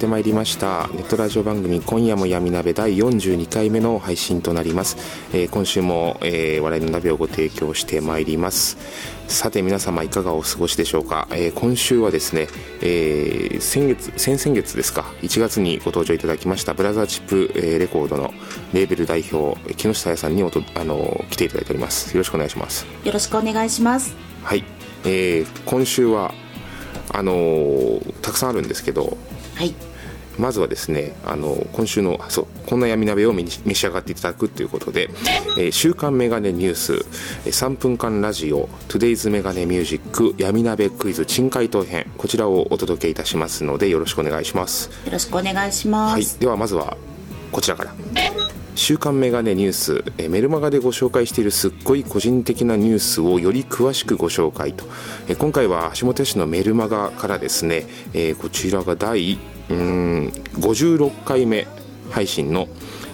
[0.00, 0.88] ってまいりました。
[0.94, 4.96] ネットラジオ番組今夜も闇鍋第42回目の配信となります、
[5.34, 8.78] えー今週も、えー笑いの鍋をご提供してまいります。
[9.28, 12.48] さて皆様いかがお過ごしでしょうか、えー今週はですね、
[12.80, 18.32] えー先月先々月ですか？1月にご登場いただきましたブラザーチップ、えーレコードの
[18.72, 22.14] レーベル代表えー木下彩さんにおとあの来ていただいております。
[22.16, 22.86] よろしくお願いします。
[23.04, 24.16] よろしくお願いします。
[24.44, 24.64] はい、
[25.04, 26.32] えー今週は
[27.12, 29.18] あのーたくさんあるんですけど
[29.56, 29.74] はい
[30.40, 35.10] まずはですねあの今週のそうこんな闇鍋を召し上がっていただくということで
[35.58, 36.94] 「えー週刊メガネニュース」
[37.46, 44.90] えー3分間ラジオ「トゥデイズメガネミュージック闇鍋クイズ珍回答編」こちらをお届けいたしますのでよろしくお願いします。
[45.04, 46.96] よろしくお願いします、はい、ではまずは
[47.52, 47.94] こちらから
[48.76, 54.84] 「週刊メガネニュース」えーメルマガでご紹介しているすっごい個人的なニュースをより詳しくご紹介と、
[55.28, 59.38] えー今回は橋本氏のメルマガからですね、えーこちらが第
[59.70, 60.28] うーん
[60.60, 61.66] 56回目
[62.10, 62.68] 配信の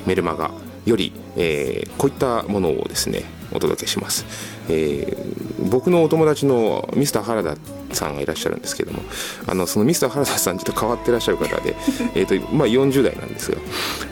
[0.07, 0.51] メルマガ
[0.85, 4.27] より、えーこういったものをですねお届けします、
[4.69, 7.57] えー僕のお友達のミスター原田
[7.93, 9.01] さんがいらっしゃるんですけども
[9.49, 11.75] あのそのミスター原田さんちょっと変わってらっしゃる方で
[12.15, 13.59] えーと、まあ、40代なんですが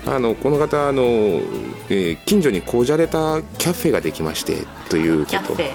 [0.06, 1.03] あのこの方あの、
[1.91, 4.56] えー近所にこじゃれたキャフェができまして
[4.88, 5.31] ということ。
[5.31, 5.56] キャフェ。
[5.56, 5.75] はい。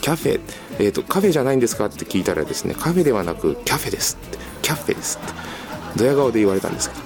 [0.00, 0.40] キャフェ、
[0.78, 5.32] えーとカフェじゃないんですかって聞いたらですねカフェではなくキャフェですってキャフェですって。
[5.98, 7.02] ドヤ顔で言われたんですけど。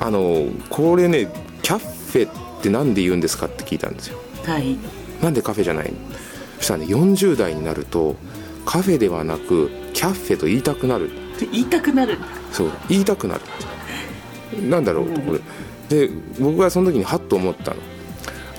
[0.00, 1.28] あのこれね
[1.62, 4.18] キャフェって何で言うんですかって聞いたんですよ。
[4.44, 4.76] はい。
[5.22, 5.92] なんでカフェじゃない？
[5.92, 5.96] の
[6.58, 8.16] そしたらね40代になると
[8.66, 11.10] カフェではなくキャッフェと言いたくなる。
[11.52, 12.18] 言いたくなる。
[12.52, 13.40] そう言いたくなる。
[13.40, 15.40] ってなんだろうとこれ。
[15.88, 17.76] で僕はその時にハッと思ったの。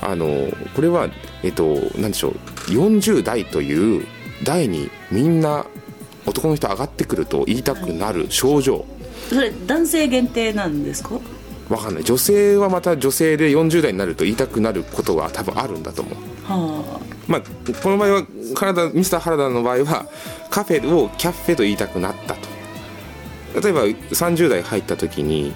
[0.01, 0.27] あの
[0.75, 1.09] これは
[1.43, 2.33] えっと何でしょう。
[2.69, 4.05] 40代という
[4.43, 5.65] 代にみんな
[6.25, 8.85] 男の人上がってくると言いたくなる症状。
[9.29, 11.19] それ男性限定なんですか？
[11.69, 12.03] わかんない。
[12.03, 16.15] 女性はまた女性で40代になると言いたくなることは多分あるんだと思う。
[16.45, 17.41] はまあ、
[17.81, 18.23] この場合は
[18.55, 20.05] 原田ミスター原田の場合は
[20.51, 23.61] カフェをキャッフェと言いたくなったと。
[23.61, 25.53] 例えば30代入った時に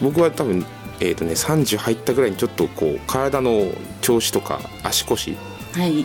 [0.00, 0.64] 僕は多分、
[1.00, 3.72] えーとね、30入ったぐらいにちょっとこう体の
[4.02, 5.36] 調子とか足腰
[5.74, 6.04] あはい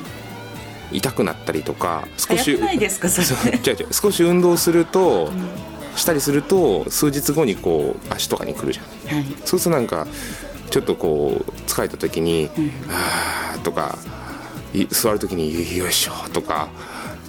[0.92, 3.58] 痛くなったりとか少しないですかそれ。
[3.58, 5.32] 違う違う少し運動すると、
[5.96, 9.18] したりすると数日後にこう足とかにくるじゃん。
[9.18, 9.26] はい。
[9.46, 10.08] そうするとなんか
[10.70, 12.50] ちょっとこう疲れた時に
[12.90, 13.98] 「あー」とか
[14.74, 16.70] い座る時に「よいしょ」とか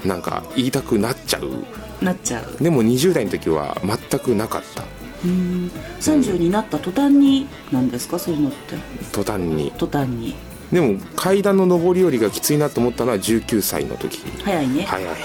[0.05, 2.05] なんか言いたくなっちゃう。
[2.05, 2.63] なっちゃう。
[2.63, 4.85] でも20代の時は全くなかった。
[5.25, 5.71] うん。
[6.01, 8.77] 30になった途端になんですかそういうのって。
[9.13, 9.73] 途端に。
[9.79, 10.35] 途端に
[10.77, 14.19] でも階段の上り下りがきついなと思ったのは19歳の時。
[14.45, 14.83] 早いね。
[14.83, 15.17] 早い。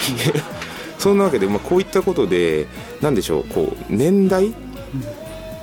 [0.98, 2.68] そんなわけで、まあ、こういったことで
[3.02, 4.54] 何でしょうこう年代、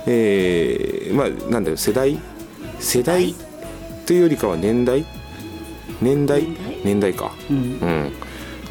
[0.05, 2.19] えーまあなんだろう世代？
[2.79, 3.33] 世代？
[4.05, 5.03] というよりかは年代？
[6.03, 6.43] 年代？
[6.43, 6.79] 年代？
[6.83, 7.31] 年代か。
[7.49, 7.57] うん。
[7.57, 8.11] うん。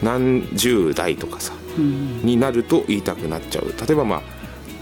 [0.04, 1.52] 何十代とかさ。
[1.76, 2.20] うん。
[2.22, 3.74] になると言いたくなっちゃう。
[3.88, 4.22] 例えばまあ、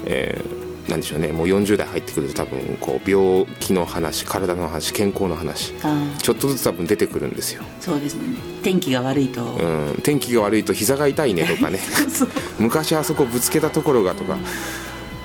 [0.04, 1.32] えーなんでしょうね。
[1.32, 8.22] もう40代入ってくると多分こう病気の話体の話健康の話あちょっとずつ多分出てくるんですよ、ーそうですね。
[8.62, 11.80] 天気が悪いと、うん、天気が悪いと膝が痛いねとかね。
[12.58, 14.38] 昔あそこぶつけたところがとか。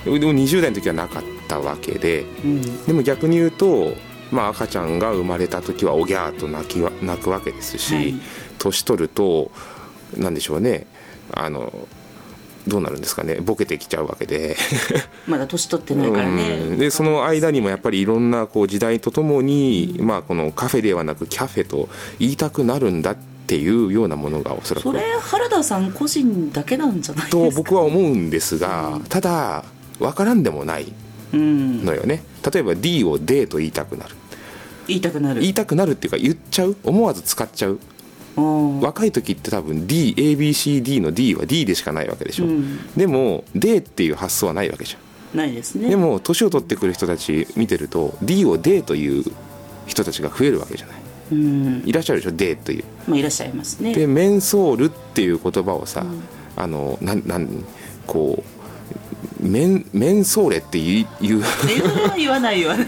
[0.04, 2.84] でも20代の時はなかったわけでうん。
[2.86, 3.94] でも逆に言うと、
[4.32, 8.14] まあ、赤ちゃんが生まれた時はおぎゃーと泣きわ泣くわけですし、はい。
[8.58, 9.52] 年取ると
[10.16, 10.86] なんでしょうね。
[11.32, 11.72] あの
[12.68, 13.36] どうなるんですかね。
[13.40, 14.56] ボケてきちゃうわけで。
[15.26, 16.78] まだ年取ってないからね、うん。
[16.78, 21.88] でその間にもやっぱりいろんなこう時代とともに、まあ、このカフェではなくキャフェと
[22.18, 23.16] 言いたくなるんだっ
[23.46, 24.84] ていうようなものがおそらく。
[24.84, 27.42] それ原田さん個人だけなんじゃないですか？
[27.50, 29.64] と僕は思うんですがただ
[29.98, 30.92] 分からんでもない
[31.32, 32.22] うんのよね。
[32.52, 34.14] 例えば D を D と言いたくなる。
[34.86, 35.40] 言いたくなる。
[35.40, 36.76] 言いたくなるっていうか言っちゃう？
[36.84, 37.72] 思わず使っちゃう？
[37.72, 37.80] うん
[38.36, 42.78] 若い時って多分 DABCD の D は D でしかないわけでしょ、うん。
[42.96, 45.36] でも D っていう発想はないわけじゃん。
[45.36, 45.88] ないですね。
[45.88, 49.24] でも年を取ってくる人たち見てると D を D という
[49.86, 50.96] 人たちが増えるわけじゃない。
[51.32, 51.82] うん。
[51.86, 52.84] いらっしゃるでしょ？D という。
[53.06, 53.94] まあいらっしゃいますね。
[53.94, 56.04] でメンソールっていう言葉をさ、
[56.56, 57.48] あのなんなん
[58.06, 58.42] こ
[59.40, 61.04] うメンメンソーレって言
[61.38, 61.40] う。
[61.42, 62.86] は言わない言わない。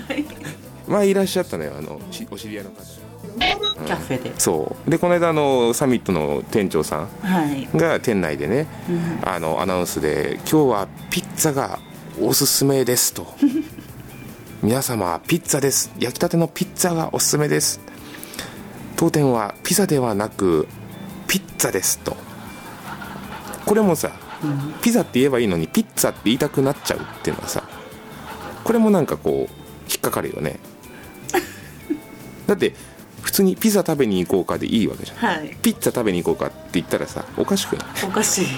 [0.88, 3.04] まあいらっしゃったのよあのしお知り合いの方
[3.39, 4.33] キャッフェで。
[4.39, 4.91] そう。
[4.91, 7.69] でこの間あのサミットの店長さんはい。
[7.77, 8.93] が店内でね、う
[9.27, 9.29] ん。
[9.29, 11.79] あのアナウンスで「今日はピッツァが
[12.21, 13.27] おすすめです」と
[14.63, 15.91] 「皆様ピッツァです。
[15.99, 17.81] 焼きたてのピッツァがおすすめです」
[18.97, 20.69] 当店はピザではなく
[21.27, 22.17] ピッツァですと。
[23.67, 24.11] これもさ、
[24.83, 27.65] ピザって言えばいいのにピッツァって言いたくなっちゃうっていうのはさ
[28.63, 29.55] これもなんかこう
[29.91, 30.59] 引っかかるよね。
[32.47, 32.75] だって
[33.25, 35.17] 普通にピザ食べに行こうかでいいわけじゃん。
[35.19, 35.56] はい。
[35.62, 37.87] ピッツァ食べに行こうかって言ったらさおかしくない？
[38.05, 38.47] おかしい。
[38.47, 38.56] 行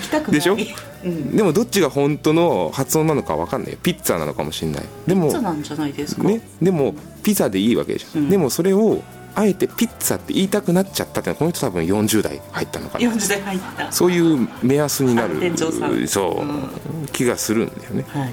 [0.00, 0.32] きたくない。
[0.34, 0.56] でしょ？
[1.04, 1.36] うん。
[1.36, 3.78] でもどっちが本当の発音なのか分かんないよ。
[3.82, 4.84] ピッツァなのかもしれない。
[5.06, 6.40] でもピザなんじゃないですか、ね？
[6.62, 8.30] でもピザでいいわけじゃん、うん。
[8.30, 9.02] でもそれを
[9.34, 13.10] あえてピッツァって言いたくなっちゃったってこの人多分40代入ったのかな。
[13.10, 13.92] 40代入った。
[13.92, 16.08] そういう目安になるあ店長さん。
[16.08, 17.06] そう、うん。
[17.12, 18.04] 気がするんだよね。
[18.08, 18.32] はい。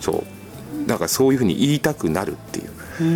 [0.00, 0.86] そう。
[0.86, 2.70] だからそういうふうに言いたくなるっていう、
[3.00, 3.06] うん。
[3.06, 3.10] う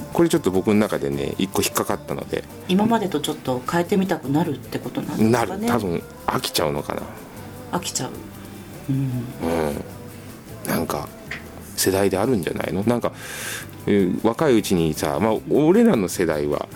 [0.00, 2.44] ん、これちょっと僕の中でね一個引っかかったので。
[2.68, 5.66] 今までとちょっと変えてみたくなるってことなんですなかね？
[5.66, 5.72] る。
[5.72, 7.02] 多分飽きちゃうのかな。
[7.72, 8.10] 飽きちゃう。
[8.90, 8.96] うん。
[8.96, 9.84] うん
[10.66, 11.08] なんか
[11.76, 12.82] 世代であるんじゃないの？
[12.84, 13.12] なんか、
[13.86, 16.68] えー若いうちにさ、まあ、俺らの世代は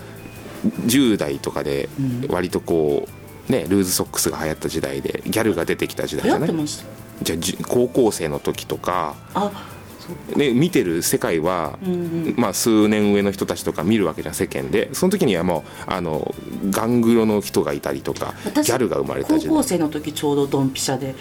[0.85, 2.25] 10代とかでうん。
[2.29, 3.07] 割とこ
[3.49, 6.67] うねルーズソックスが流行った時代でギャルが出てきた時代流じゃない？
[6.67, 9.51] じゃあじ高校生の時とか、あ
[10.35, 12.35] ね、見てる世界は、うんうん。
[12.37, 14.89] まあ、数年上の人たちとか見るわけじゃん世間で。
[14.93, 16.33] その時にはもうあの
[16.69, 19.55] ガングロの人がいたりとかギ私ャルが生まれた高時代。
[19.55, 21.15] 校生の時ちょうどドンピシャで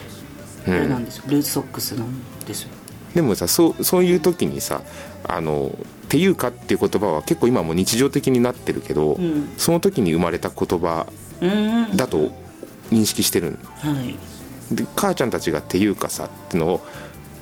[0.66, 0.80] あうん。
[0.82, 2.08] れなんですよ、ルーズソックスなん
[2.46, 2.68] ですよ。
[3.14, 4.82] でもさそうそういう時にさ
[5.26, 5.72] あの
[6.04, 9.48] っていうかっていう言葉は結構今もう日常的になってるけど、うん。
[9.56, 11.06] その時に生まれた言葉
[11.40, 12.30] うんだと
[12.92, 14.16] 認識してるはい。
[14.74, 16.80] で母ちゃんたちが「っていうかさ」ってのを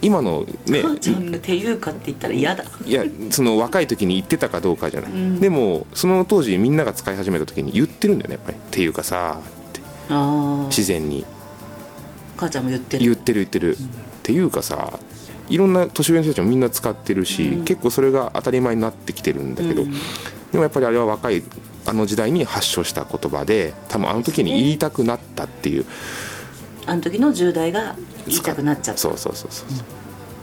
[0.05, 2.65] 今のね母ちゃんが「ていうか」って言ったら嫌だ。
[2.85, 5.41] いやその若い時に言ってたかどうかじゃない、うん。
[5.41, 9.81] でもその当時みんなが使い始めた時に言ってるんだよねやっぱり「っていうかさ」って。
[10.69, 11.25] 自然に。
[12.37, 13.05] 母ちゃんも言ってる。
[13.05, 13.79] 言ってる言ってる、っ
[14.23, 14.99] ていうかさ
[15.49, 17.65] いろんな年上の人たちもみんな使ってるし、うん。
[17.65, 19.91] 結構それが当たり前になってきてるんだけど、うん。
[19.91, 21.43] でもやっぱりあれは若い
[21.87, 25.85] あの時代に発祥した言葉で多分あの時に言いたくなったっていう
[26.87, 27.97] あの時の10代が
[28.27, 29.01] 言いたくなっちゃった。
[29.01, 29.19] そう。
[29.19, 29.69] そうそうそう、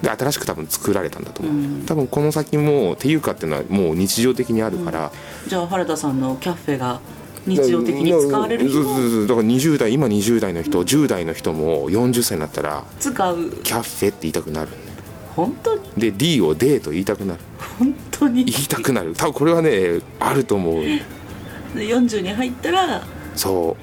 [0.04, 1.86] で新しく多分作られたんだと思う、うん。
[1.86, 5.12] 多分この先も「っていうか」っていうのはもう日常的にあるから、
[5.48, 7.00] じゃあ原田さんのキャッフェが
[7.46, 13.50] 日常的に使われる日そうそうもそうだから20代今20代の人10代の人も40歳になったら使う。
[13.64, 14.70] キャッフェって言いたくなる。
[15.36, 15.82] 本当に？
[15.98, 17.40] で D を D と言いたくなる。
[17.80, 18.46] 本当に？
[18.46, 19.14] 言いたくなる。
[19.16, 20.84] 多分これはねあると思う。
[20.84, 21.02] で
[21.76, 23.02] 40に入ったら
[23.36, 23.78] そ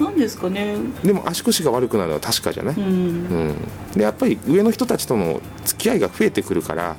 [0.00, 0.76] 何ですかね。
[1.02, 2.84] うでも足腰が悪くなるのは確かじゃない、うん。
[2.84, 3.56] うん、
[3.94, 6.96] でやっぱり上の人たちとの付き合いが増えてくるから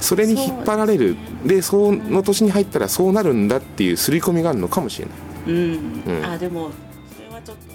[0.00, 1.16] それに引っ張られる。
[1.44, 6.24] でその年に入ったらそうなるんだっていう刷り込みがあるのかもしれない、うん、うん。
[6.24, 6.70] あでも
[7.16, 7.70] それはちょっと。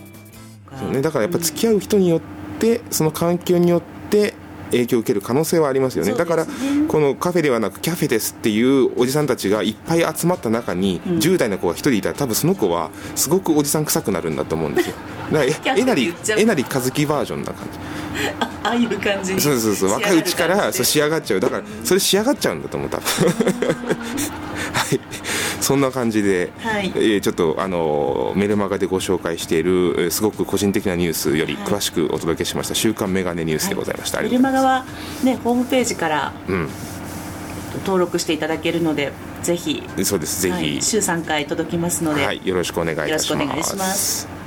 [0.77, 2.21] そうね、だからやっぱ付き合う人によっ
[2.59, 4.33] てその環境によって
[4.75, 6.11] 影響を受ける可能性はありますよね。
[6.11, 6.17] ね。
[6.17, 6.45] だから
[6.87, 11.17] このカフェではなくキャフェですっていうおじさんたちがいっぱい集まった中に、うん。
[11.17, 14.95] 10代の子が1人いたら多分その子はすごくおじさん臭くなるんだと思うんですよ。
[15.31, 17.79] だからええなりえなり和樹バージョンな感じ。
[18.39, 19.91] あああいう感じにそうそうそう。
[19.91, 23.05] 若いうちからそう仕仕上がっちゃうだからそれ仕上がっちゃうんだと思う多分。
[24.73, 24.99] はい
[25.65, 26.91] そんな感じで、はい。
[26.95, 34.85] えーちょっとあのメルマガでご紹介しているえーすごく個人的なニュースより詳しくお届けしました「週刊メガネニュース」でございました、あメりがとうございルマガは
[35.23, 36.95] ねホームページからます
[37.79, 44.44] 登録していただけるのでぜひうんそうですぜひ、はい、週3回届きますので、はい、よろしくお願いいたします。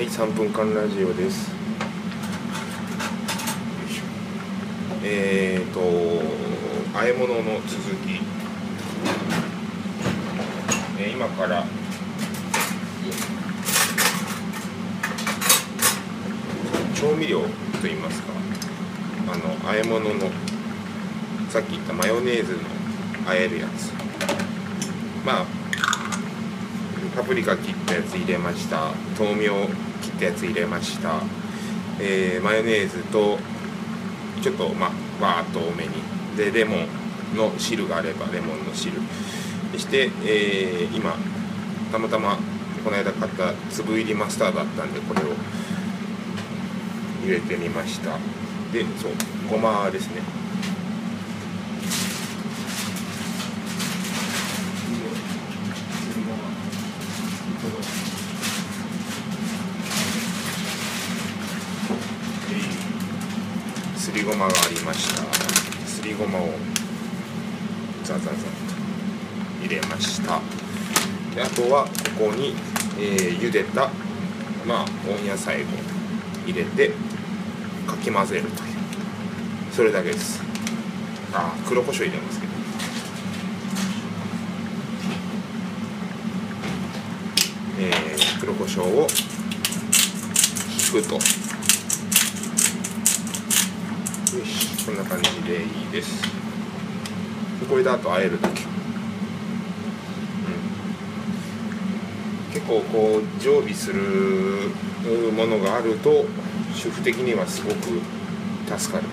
[0.00, 1.50] はい、3分間ラジオです。
[1.50, 1.56] よ
[3.86, 4.02] いしょ
[5.04, 5.80] えーと、
[6.96, 8.22] 和え物の続き。
[10.98, 11.66] えー今から。
[16.94, 17.42] 調味料
[17.82, 18.32] といいますか。
[19.34, 20.30] あの、和え物の。
[21.50, 22.58] さっき言ったマヨネーズの
[23.26, 23.92] 和えるやつ。
[25.26, 25.59] まあ
[27.14, 28.92] パプリカ切ったやつ入れました。
[29.18, 29.66] 豆苗
[30.02, 31.20] 切ったやつ入れました、
[32.00, 33.38] えーマヨネーズと
[34.42, 34.90] ちょっとま
[35.20, 35.90] あわーっと多めに。
[36.36, 38.94] でレモンの汁があればレモンの汁。
[39.72, 41.14] そして、えー今
[41.92, 42.38] たまたま
[42.84, 45.34] この間買った粒入りマスタードあったんでこれを
[47.22, 48.16] 入れてみました。
[48.72, 49.12] でそう
[49.50, 50.39] ごまですね。
[64.00, 65.22] すりごまがありました。
[65.86, 66.48] すりごまを
[68.02, 68.34] ザザザと
[69.62, 70.40] 入れました。
[71.34, 71.84] であとは
[72.18, 72.54] ここに、
[72.98, 73.90] えー茹でた
[74.66, 75.66] まあ温野菜を
[76.46, 76.92] 入れて
[77.86, 78.54] かき混ぜるという。
[79.70, 80.40] それだけです。
[81.34, 82.52] あ黒胡椒入れますけど。
[87.80, 89.06] えー黒胡椒を
[90.94, 91.20] 引くとよ
[94.44, 96.22] しこんな感じでいいです。
[97.68, 98.64] これであと和えるだけ、う
[102.50, 104.00] ん、結構こう常備する
[105.32, 106.24] ものがあると
[106.74, 108.00] 主婦的にはすごく
[108.78, 109.08] 助かる、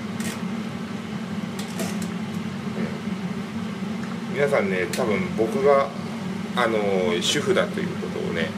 [4.30, 5.90] うん、皆さんね多分僕が
[6.56, 8.50] あの主婦だということをね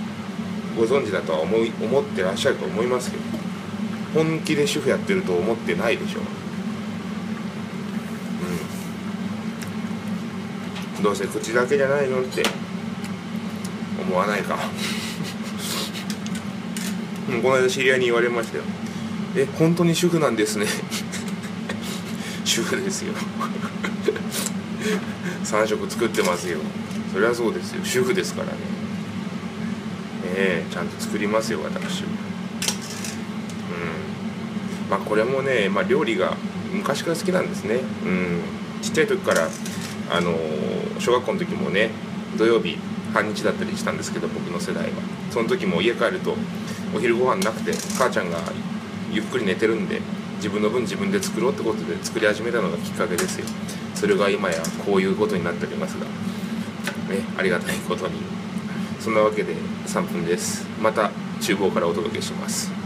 [0.77, 3.24] ご存知だとは思い思ってらっしゃると思いますけど
[4.13, 6.25] 本気で主婦やってると思ってないでしょうん
[11.01, 12.44] どうせ口だけじゃないのって
[14.01, 14.56] 思わないか。
[14.56, 14.62] も
[17.39, 18.63] うこの間知り合いに言われましたよ。
[19.36, 20.65] え本当に主婦なんですね。
[22.44, 23.13] 主婦ですよ。
[25.46, 26.58] 3食作ってますよ。
[27.13, 27.79] そりゃそうですよ。
[27.84, 28.53] 主婦ですからね。
[30.36, 32.01] ええちゃんと作りますよ私。
[32.01, 32.10] うん。
[34.89, 36.36] まあこれもね、まあ、料理が
[36.74, 37.79] 昔から好きなんですね。
[38.06, 38.41] うん。
[38.82, 39.48] ちっちゃい時から
[40.12, 40.32] あの
[41.00, 41.91] 小学校の時もね
[42.38, 42.77] 土曜日
[43.13, 44.89] 半日だったりしたんですけど僕の世代は。
[45.32, 46.36] その時も家帰ると
[46.96, 48.39] お昼ご飯なくて母ちゃんが
[49.12, 50.01] ゆっくり寝てるんで
[50.38, 53.46] 自分の分自分で作ろうってことで作り始めたのがきっかけですよ。
[53.96, 56.06] それが今やこういうことになっておりますが。
[56.06, 58.22] ねありがたいことに。
[59.00, 59.56] そんなわけで
[59.88, 60.68] 3分です。
[60.82, 62.78] また厨房からお届けします。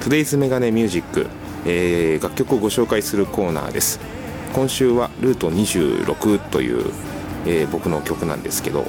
[0.00, 1.26] トゥデイズメガネミュージック、
[1.66, 4.00] えー楽曲をご紹介するコーナーです。
[4.54, 6.92] 今週はルート26という、
[7.46, 8.84] えー僕の曲なんですけど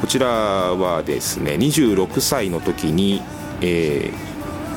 [0.00, 3.22] こちらはですね26歳の時に、
[3.60, 4.10] え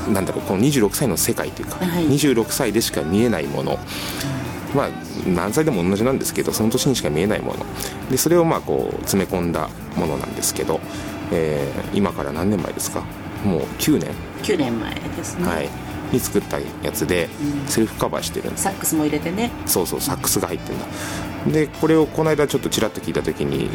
[0.07, 2.05] ーなんだろうこの26歳の世界というか、はい。
[2.07, 3.77] 26歳でしか見えないもの。
[4.75, 4.89] まあ
[5.27, 7.65] 何歳でも同じなんですけどその年にしか見えないもの。
[8.09, 10.79] でそれをまあこう詰め込んだものなんですけど、
[11.31, 13.03] えー今から何年前ですか？
[13.45, 14.11] もう9年。
[14.43, 15.69] 9年前ですね、はい、
[16.11, 17.67] に作ったやつでうん。
[17.67, 19.51] セルフカバーしてるサックスも入れてね。
[19.65, 20.85] そうそうサックスが入ってるんだ。
[21.59, 23.69] でこれをこの間ちょっとちらっと聞いた時に、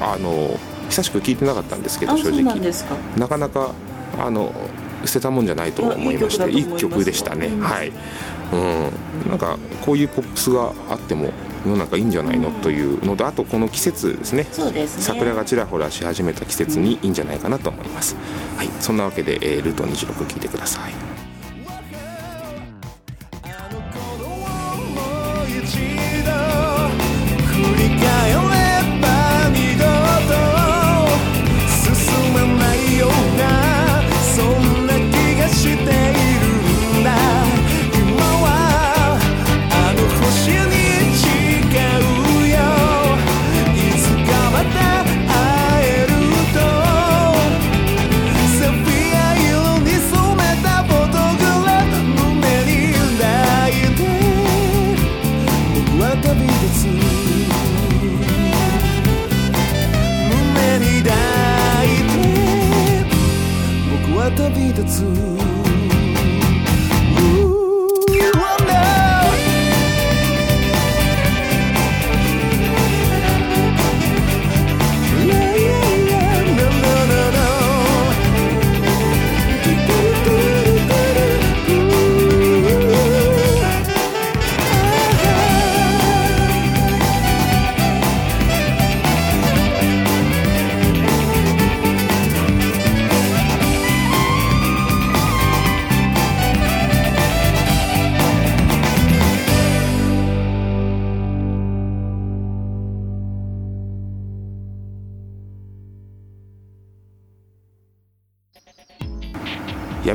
[0.00, 0.58] あの
[0.88, 2.60] 久しく聞いてなかったんですけど正直。
[3.16, 3.72] なかなか
[4.18, 4.52] あの
[5.04, 7.92] 捨てたもんじゃないと思いましていい曲でしたね、うんはい、
[8.52, 8.90] うん、
[9.28, 11.30] なんかこういうポップスがあっても
[11.64, 14.46] 世の中いいんじゃないのというのであとこの季節ですね。
[14.52, 15.02] そうですね。
[15.02, 18.16] 桜がちらほらし始めた季節にいいんじゃないかなと思います、
[18.56, 18.68] はい。
[18.80, 21.07] そんなわけで、えールート26聞いてください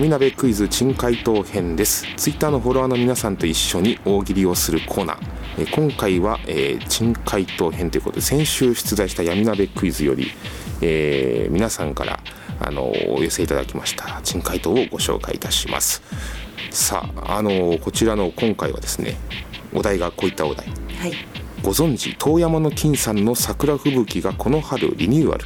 [0.03, 2.05] 闇鍋クイズ珍回答編です。
[2.17, 5.17] ツイッターのフォロワーの皆さんと一緒に大喜利をするコーナー。
[5.59, 10.27] えー今回は、えー珍回答編ということで先週出題した闇鍋クイズより、
[10.81, 12.19] えー皆さんから
[12.59, 16.03] あのお寄せいただきました珍回答をご紹介いたします。
[16.69, 19.15] さああのこちらの今回はですね
[19.73, 20.67] お題がこういったお題。
[20.99, 21.13] はい。
[21.63, 25.45] ご存知遠山の金さんの桜吹雪がこの春リニューアル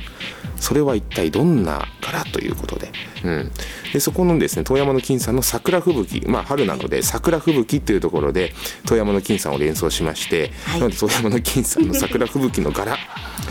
[0.59, 2.91] それは一体どんな柄ということで,、
[3.23, 3.51] うん、
[3.93, 6.25] でそこのですね遠山の金さんの桜吹雪。
[6.27, 8.53] まあ春なので桜吹雪っていうところで
[8.85, 10.79] 遠山の金さんを連想しまして、はい。
[10.79, 12.97] なので遠山の金さんの桜吹雪の柄？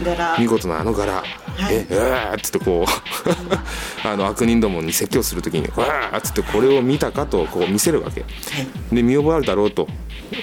[0.05, 0.37] 柄。
[0.39, 1.23] 見事なあの柄、い。
[1.71, 2.89] えうわーっつってこう
[4.07, 8.25] あの悪人どもに説教するときにうわーっつってこれを見たかとこう見せるわけ。
[8.93, 9.89] で見覚えあるだろうと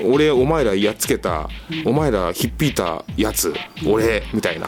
[0.04, 1.50] 俺お前らやっつけた、
[1.86, 3.54] お前らひっぴいたやつ
[3.86, 4.68] 俺みたいな。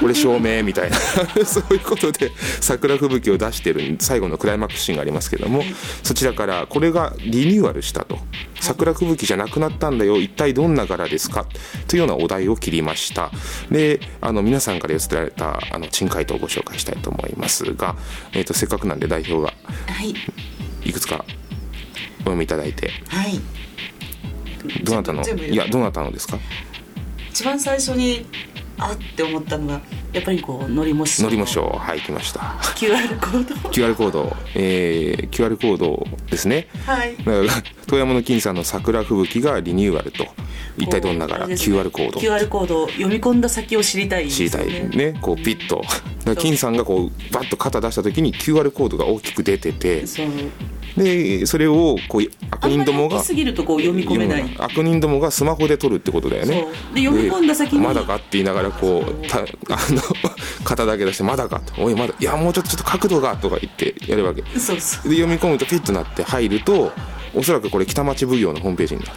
[0.00, 0.96] これ証明みたいな。
[1.46, 5.62] そういうことで桜吹雪を出してる最後のクライマックスシーンがありますけども
[6.02, 8.18] そちらからこれがリニューアルしたと。
[8.60, 10.20] 桜吹雪じゃなくなったんだよ。
[10.20, 11.46] 一体どんな柄ですか？
[11.88, 13.30] というようなお題を切りました。
[13.70, 17.96] であの皆さんから寄せられたあの珍回答をご紹介したいと思いますが、
[18.32, 19.52] えー、とせっかくなんで代表が
[19.92, 20.14] はい。
[20.88, 22.90] いくつかお読みいただいて。
[23.08, 23.40] はい
[24.84, 25.22] どなたの？
[25.22, 26.38] いやどなたのですか？
[27.30, 28.26] 一番最初に
[28.78, 29.80] あって思ったのが
[30.12, 32.40] やっぱりこうのりもしのりも賞はい来ました。
[32.76, 36.68] QR コード QR コード、えー QR コードですね。
[36.84, 37.16] はい。
[37.16, 37.36] だから
[37.86, 40.26] 遠山の金さんの桜吹雪がリニューアルと。
[40.78, 41.76] 一体どんな柄こうあれですね。
[41.76, 42.20] QR コード。
[42.20, 44.74] QR コードを読み込んだ先を知りたいです知りたい。
[44.74, 45.82] よねこうピッと。
[46.36, 50.06] 金さんがこうバッと肩出した時に QR コードが大きく出てて。
[50.06, 50.26] そう。
[50.96, 54.56] でそれをこう悪人どもがすぎるとこう読み込めない。
[54.58, 56.66] 悪人どもがスマホで撮るってことだよね。
[56.94, 59.42] で読み込んだ先にまだかって言いながらこうたあ
[59.90, 60.01] の
[60.64, 64.42] 肩だけ出して「まだか」と「おいまだいやもうちょっとちょっと角度が」とか言ってやるわけ。
[64.42, 65.10] でそうそう。
[65.10, 66.92] 読み込むとピッとなって入ると
[67.34, 69.12] おそらくこれ北町奉行のホームページになる。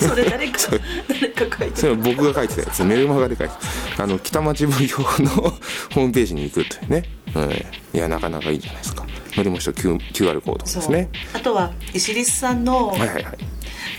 [0.08, 0.58] それ誰か
[1.08, 2.84] 誰か書いてそれは僕が書いてたやつ。
[2.84, 3.54] メルマガで書いて
[3.96, 9.04] たあの北町奉行のホームページに行くというね、うん、いやなかなかいいじゃないですか。
[9.36, 11.08] のりもし QR コードですね。
[11.32, 13.38] あとは石リスさんのはいはいはい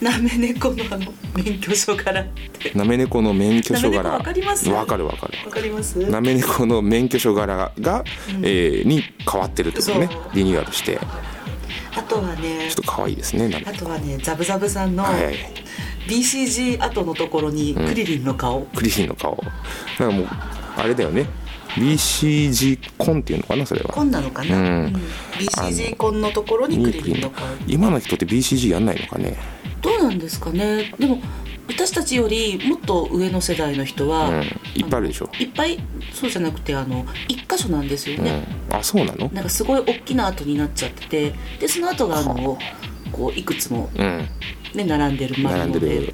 [0.02, 2.72] なめ猫のあの免許証からって。
[2.76, 4.10] なめ猫の免許証柄。
[4.10, 4.70] わかります？
[4.70, 5.34] わかるわかる。
[5.46, 5.98] わかります？
[6.10, 8.04] なめ猫の免許証柄が、
[8.44, 10.10] えーに変わってるってことね。
[10.34, 11.00] リニューアルして。
[11.96, 15.36] あとはねちょっと可愛いですねあとはねザブザブさんのはいはい。
[16.08, 19.36] BCG 後のところにクリリンの顔、クリリンの顔。
[19.36, 19.52] だか
[20.06, 20.28] らもう
[20.78, 21.28] あれだよね。
[21.76, 23.94] BCG コンっていうのかなそれは。
[23.94, 24.64] コンなのかな、うん。
[24.64, 24.96] うん。
[25.38, 27.46] BCG コンのところにクリリンの顔。
[27.68, 29.38] 今の人って BCG やんないのかね？
[29.61, 29.61] ど
[30.02, 30.94] うなんですかね。
[31.00, 31.20] でも
[31.68, 34.42] 私たちよりもっと上の世代の人は、うん。
[34.76, 35.30] いっぱいあるでしょ。
[35.34, 35.80] のいっぱい
[36.14, 38.76] そうじゃなくてあの一箇所なんですようね、ん。
[38.76, 39.30] あそうなの？
[39.34, 42.58] なんかすごい大きな跡になっちゃっててでその後があの
[43.12, 44.28] こういくつも、うん。
[44.74, 46.14] ね、並んでる丸ので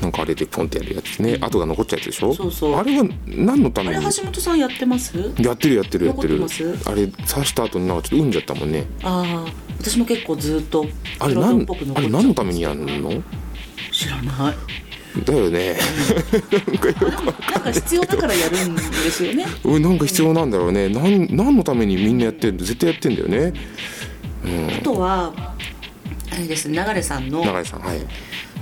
[0.00, 1.36] なんかあれでポンってやるやつね。
[1.40, 2.34] 跡が残っちゃうやつでしょ？
[2.34, 2.74] そうそう。
[2.74, 5.16] あれは何のたあれ橋本さんやってます？
[5.38, 6.06] やってるやってる。
[6.06, 6.90] やってる残ってます？
[6.90, 9.52] あれ刺した後になんかちょっと産んじゃったもんねああ。
[9.78, 10.86] 私も結構ずっと
[11.18, 13.22] あれなんあれ何のためにやるの？
[13.92, 14.54] 知らない。
[15.24, 15.76] だよね。
[17.52, 19.44] なんか必要だからやるんですよね。
[19.64, 20.88] うんなんか必要なんだろうね。
[20.88, 23.52] なん何のためにみんなやってる絶対やってんだよね。
[24.78, 25.32] あとは
[26.32, 27.98] あれですね流さんの永井さんはい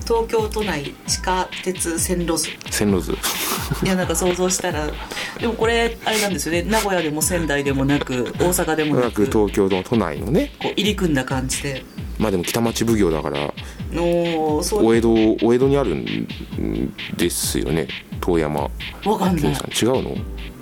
[0.09, 2.49] 東京都内地下鉄線路図。
[2.71, 3.13] 線路図。
[3.85, 4.89] いやなんか想像したら
[5.39, 6.63] でもこれあれなんですよね。
[6.63, 10.51] 名古屋でも仙台でもなく大阪でもななくく東京の都内のね。
[10.59, 11.85] こう入り組んだ感じで。
[12.19, 13.53] まあでも北町奉行だから
[14.01, 14.87] おーそう。
[14.87, 16.07] お江戸お江戸にあるん
[17.19, 17.87] ですよね。
[18.23, 18.63] 遠山。
[18.63, 18.71] わ
[19.19, 19.53] かんない。
[19.53, 20.17] 違うの？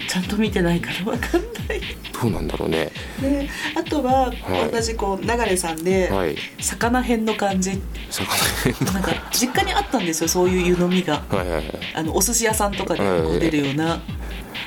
[0.09, 1.80] ちゃんと見てないからわかんない
[2.22, 2.90] どうなんだろうね。
[3.20, 4.33] であとはは
[4.68, 4.70] い。
[4.70, 6.37] 同じこう流さんではい。
[6.59, 7.81] 魚編の感じ。
[8.11, 11.22] 魚なんか実家にあったんですよそういう湯飲みが。
[11.29, 11.64] はいはいはい。
[11.94, 14.00] あのお寿司屋さんとかでこう出るような。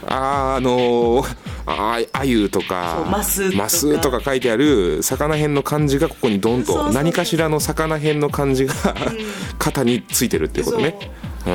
[0.08, 1.36] あーあのー、
[1.66, 3.64] ああゆとかそうマスとか。
[3.64, 6.94] マスとか書いてある魚編の漢字がここにドンとそうそうそう。
[6.94, 8.74] 何かしらの魚編の漢字が
[9.58, 10.96] 肩についてるっていうことね。
[11.48, 11.50] う。
[11.50, 11.54] ん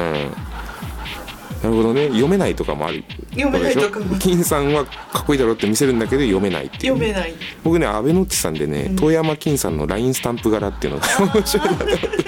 [1.65, 2.09] なるほどね。
[2.09, 3.03] 読めないとかもある。
[3.31, 4.19] 読めないとかも。
[4.19, 6.93] 金さんはかっこいいだろうって見せるんだけど読めないっていう。
[6.93, 7.33] 読めない。
[7.63, 8.55] 僕ね阿部ノッチさん。
[8.55, 12.24] でね遠山金さんの LINE スタンプ柄っていうのが面白いなと思って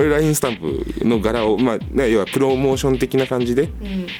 [0.00, 3.68] ここれ LINE スタンプの柄を、まあね、要はプロモーション的な感じで、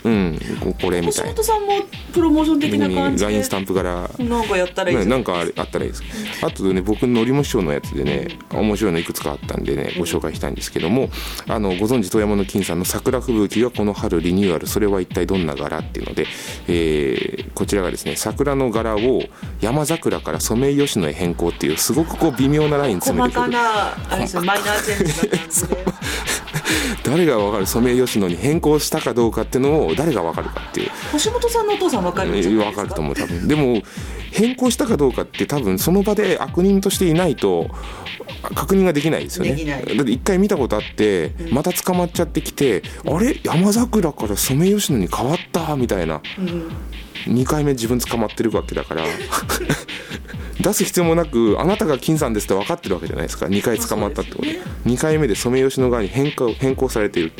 [0.04, 1.30] うん、ここれみたいな。
[1.30, 1.68] 橋本さんも
[2.12, 3.30] プロモーション的な感じで。
[3.30, 4.10] LINE スタンプ柄。
[4.18, 6.02] なんかやったらいいなんかあったらいいです。
[6.42, 11.08] あとね僕のりも師匠のやつでね面白いのいくつかあったんでねご紹介したいんですけども
[11.48, 16.26] あのご存知遠山の金さんの桜吹雪がこの春リニューアルそれは一体どんな柄っていうので、
[16.68, 19.22] えーこちらがですね桜の柄を
[19.60, 23.52] 山桜からソメイヨシノへ変更っていうすごくこう微妙なライン詰め細てくる。
[23.52, 25.69] かなあれですよマイナーチェンジ
[27.02, 30.90] 誰がわかるソメイヨシノに変更したかどうかっていうのを誰がわかるかっていう。
[31.24, 32.70] 橋本さんのお父さんわかるんじゃないですか？
[32.70, 33.48] 分かると思う多分。
[33.48, 33.83] でも
[34.32, 37.68] 変更したかどうかって多分その場で悪人としていないと
[38.54, 39.84] 確認ができないですよね。
[39.96, 43.38] だって一回見たことあってまた捕まっちゃってきて、あれ？
[43.44, 45.76] 山桜からソメイヨシノに変わった？
[45.76, 46.22] みたいな、
[47.26, 49.04] 2回目自分捕まってるわけだから。
[50.60, 53.46] 出す必要もなくあなたが金さんですって分かってるわけじゃないですか。
[53.46, 54.52] 2回捕まったってことで。
[54.52, 57.32] です2回目でソメイヨシノ側に変更変更されている。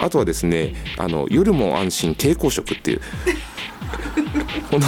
[0.00, 3.00] あとはですねあの夜も安心抵抗色っていう
[4.70, 4.86] この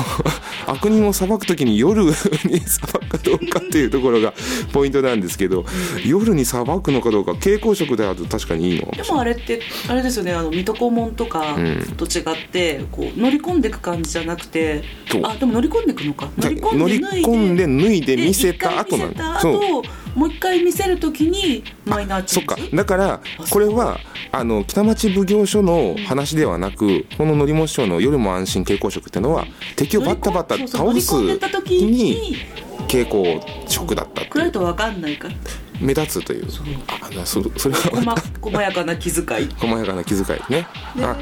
[0.66, 2.12] 悪人を裁く時に夜に
[2.60, 4.34] 裁くかどうかっていうところが
[4.72, 5.64] ポイントなんですけど
[6.04, 11.94] 夜に裁くのかどうか蛍光色であると確かにいいのでもあれってあれですよねあの水戸黄門とかん。
[11.96, 15.22] と違ってこう乗り込んでいく感じじゃなくてそう。
[15.24, 16.28] あでも乗り込んでいくのか。
[16.36, 19.82] 乗り乗り込んで脱いで見せた後なんだだそ
[20.14, 20.18] う。
[20.18, 22.56] もう一回見せるときにマイナーチそっか。
[22.56, 23.98] ェンジだからこれは
[24.32, 29.44] あの北町奉行所の話ではなくこの則本省の夜も安心蛍光色っていうのは
[29.76, 32.36] 敵をバッタバッタ倒すにに
[32.82, 35.28] 蛍光色だったっ暗いと分かんないか。
[35.28, 35.34] ら
[35.80, 36.46] 目立つという。
[36.88, 37.80] あなそそれは
[38.16, 39.48] 細細やかな気遣い。
[39.58, 40.66] 細やかな気遣いね。
[40.98, 41.16] あ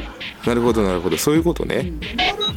[0.47, 1.17] なるほどなるほど。
[1.17, 1.93] そういうことね、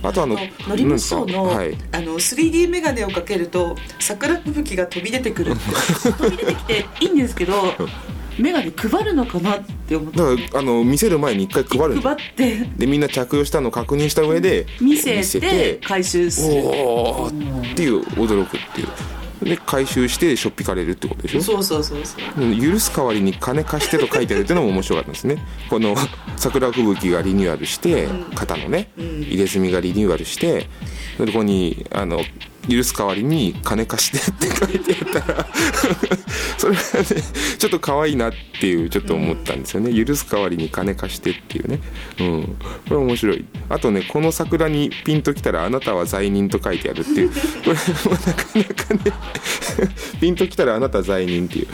[0.01, 0.37] あとあの
[0.67, 1.77] のりむしょうの,、はい。
[1.91, 5.55] あの 3D メガネをかけると桜吹雪が飛び出てくる
[6.17, 7.53] 飛び出てきていいんですけど
[8.39, 10.17] メガネ配るのかなって思って。
[10.17, 12.01] だからあの見せる前に一回配る。
[12.01, 12.57] 配って。
[12.77, 16.61] でみんな着用したのを確認した上で見せて回収する。
[16.65, 18.87] おーっていう驚くっていう。
[19.41, 21.41] で回収してしょっぴかれるってことでしょ？
[21.41, 22.41] そうそうそうそう。
[22.43, 25.37] うん許す代わりに金貸してと書いてあるっていうのも面白かったですね。
[25.67, 25.95] この
[26.37, 30.67] 桜吹雪がリニューアルして肩のね入れ墨がリニューアルして
[31.17, 32.21] そこにあの
[32.69, 35.47] 許す代わりに金貸してって書いてあったら
[36.58, 37.06] それがね
[37.58, 39.93] ちょっと可愛いなっていうちょっと思ったんですよね。
[39.93, 41.80] 許す代わりに金貸してっていうね。
[42.19, 42.43] うん。
[42.88, 43.45] これ面白い。
[43.69, 47.30] あとねこの桜にピンときたらあなたは罪人と書いてあるっていう。
[47.34, 51.67] これもなかなかねピンときたらあなたは罪人っていう、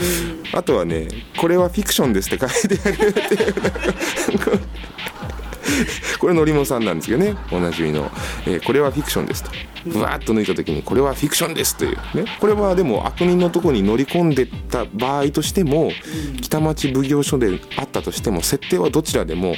[0.53, 3.53] あとはねこれはフィクションですって書いてあるっていう
[6.19, 7.35] これのりもさんなんですよね。
[7.51, 8.11] おなじみの、
[8.45, 9.51] えーこれはフィクションですと。
[9.85, 11.97] ぶわーっと抜いた時にこれはフィクションですという。
[12.15, 12.25] ね。
[12.39, 15.91] これはでも悪人のところに乗り込んでった場合としても
[16.41, 19.55] 北町奉行所であったとしても設定はどちらでも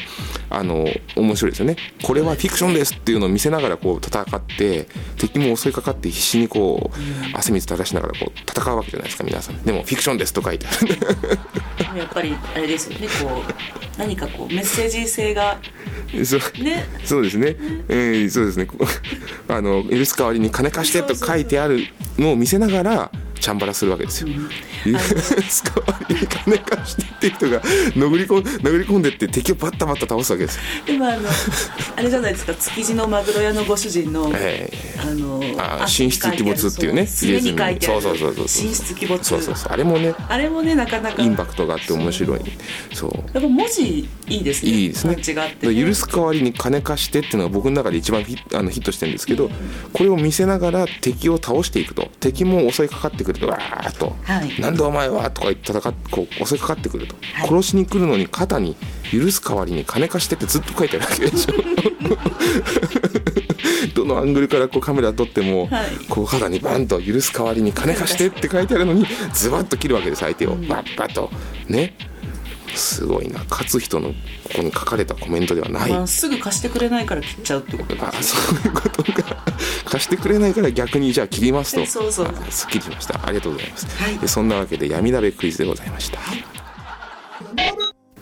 [0.50, 1.78] あの面白いですよね。
[2.04, 9.62] これはフィクションですっていうのを見せながらこう戦って敵も襲いかかって必死にこう汗水垂らしながらこう戦うわけじゃないですか皆さん。
[9.64, 10.98] でもフィクションですと書いてある。
[11.98, 15.60] やっぱりあれですよねこう何かこうメッセージ性が
[16.24, 16.64] そう。
[16.64, 16.86] ね。
[17.04, 17.56] そうですね、
[17.88, 18.68] えーそうですね。
[19.48, 21.86] あの許す代わりに金貸してと書いてある
[22.18, 24.30] のを見せながらチャンバラするわけですよ。
[24.86, 30.62] 許す代わりに金貸してっていう人が殴り込ん殴り込んでって敵をバッタバッタ倒すわけですよ。
[30.86, 31.30] でもあの
[31.96, 32.54] あれじゃないですか。
[32.54, 34.70] 築地のマグロ屋のご主人の、え
[35.02, 37.78] あのあ神出鬼没っていうねすねに書いてある。
[37.80, 39.30] そうそうそうそう神出鬼没。
[39.30, 39.72] そうそうそう。
[39.72, 41.22] あれもねあれもねなかなか。
[41.22, 42.40] インパクトがあって面白い。
[42.94, 43.12] そう。
[43.34, 44.72] やっぱ文字いいですね。
[44.72, 45.16] いいですね。
[45.16, 49.50] ね、許す代わりに金貸してっていうのが僕の中で一番ヒッあのヒットしてるんですけど
[49.94, 52.10] これを見せながら敵を倒していくと。
[52.20, 54.16] 敵も襲いかかってくるとわーっと。
[54.24, 54.62] はい。
[54.62, 57.48] なんでお前は?」とか言って戦っこう襲いかかってくると、はい。
[57.48, 58.76] 殺しに来るのに肩に
[59.12, 61.54] 「許す代わりに金貸して」ってずっと書いてあるわけでしょ。
[63.96, 65.90] どのアングルからこうカメラ撮っても、はい。
[66.08, 70.56] こう肩にバンと「許す代わりに金貸して」って書いてあるのにズバッと切るわけです相手を。
[70.56, 71.32] バッバッと。
[71.68, 71.96] ね。
[72.76, 73.44] すごいな。
[73.50, 74.16] 勝つ人のこ
[74.58, 79.39] こに書かれたコメントではない、まあ、すぐ貸してくれないから切っちゃうってことあそういうことか
[79.86, 81.86] 貸してくれないから逆にじゃあ切りますと。
[81.86, 83.20] そうそうあすっきりしました。
[83.26, 84.18] ありがとうございます、はい。
[84.18, 86.20] でそんなわけで闇鍋クイズでございました、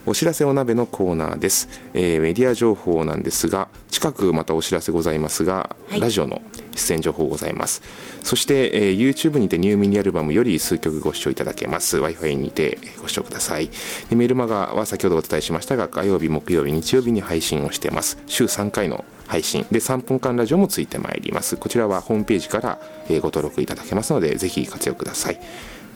[0.06, 6.00] お知らせお鍋のコーナーです、えーメディア情報なんですが近くまたお知らせございますが、はい。
[6.00, 6.42] ラジオの
[6.78, 7.82] 出演情報ございます。
[8.22, 11.96] そして、えー YouTube にてニューミニアルバムより数曲ご視聴いただけます。
[11.98, 13.70] w i f i にてご視聴ください。
[14.08, 18.18] でメルマガは先ほどお伝えしましたが火曜日木曜日日曜日に配信をしてます。
[18.26, 19.66] 週3回の配信。
[19.70, 21.56] で3分間ラジオもついてまいります。
[21.56, 25.40] こちらはホームページから、えーご登録いただけますのでぜひ活用ください。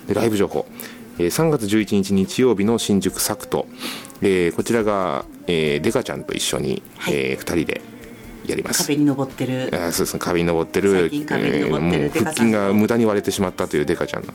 [0.06, 0.66] でライブ情報、
[1.18, 3.66] ええー3月11日日曜日の新宿サクト、
[4.22, 7.14] えーこちらが、えーデカちゃんと一緒に、はい。
[7.14, 7.80] え2人で
[8.46, 8.83] やります。
[8.83, 9.68] 壁に登ってる。
[9.72, 10.20] あーそうですね。
[10.20, 11.11] 壁に登ってる。
[11.11, 14.33] てるもうデカ腹筋が無駄に割れてしまったというデカちゃんの、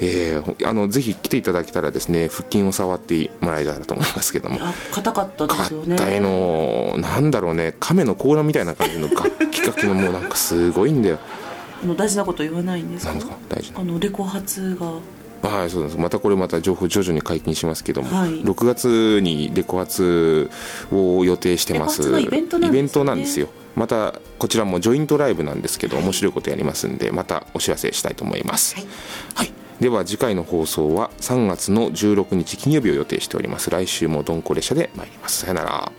[0.00, 4.58] えーほあのぜひ来ていただけたらですね腹筋を触ってもらえたらと思いますけども。
[4.60, 5.96] あ硬かったですよね。
[5.96, 7.74] 硬いのなんだろうね。
[7.80, 11.18] 亀の甲羅みたいな感じの楽 器楽器のもうなんかすごいんだよ。
[11.82, 13.12] あの大事なこと言わないんですか？
[13.12, 13.36] なんですか？
[13.48, 13.80] 大事な。
[13.80, 14.92] あのレコ発が
[15.42, 15.98] はいそうです。
[15.98, 18.42] またこれまた情報徐々に解禁しますけども、はい。
[18.42, 20.50] 6月にレコ発
[20.92, 22.20] を予定してます。
[22.20, 22.58] イベント
[23.04, 28.74] なんですよまたこちらもジョイントライブなんですけど面白いことやりますんでまたお知らせしたいと思います。
[28.74, 28.86] はい。
[29.34, 33.70] はい、では次回の放送は3月の16日金曜日を予定しております。
[33.70, 35.40] 来週もドンコ列車で参ります。
[35.40, 35.92] さよなら